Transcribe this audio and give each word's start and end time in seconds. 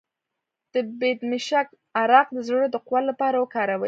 د 0.73 0.75
بیدمشک 0.99 1.67
عرق 2.01 2.27
د 2.33 2.37
زړه 2.47 2.65
د 2.71 2.75
قوت 2.87 3.03
لپاره 3.09 3.35
وکاروئ 3.39 3.79